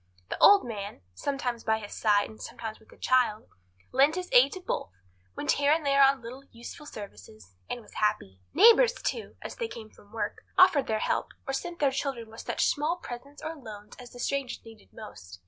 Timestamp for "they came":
9.57-9.91